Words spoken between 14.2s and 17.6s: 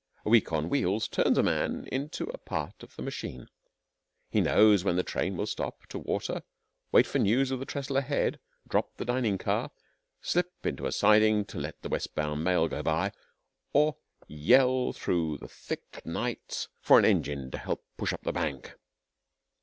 yell through the thick night for an engine to